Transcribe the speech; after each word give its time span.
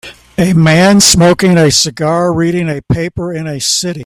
A 0.39 0.53
man 0.53 0.99
smoking 0.99 1.59
a 1.59 1.69
cigar 1.69 2.33
reading 2.33 2.67
a 2.69 2.81
paper 2.91 3.31
in 3.31 3.45
a 3.45 3.59
city 3.61 3.99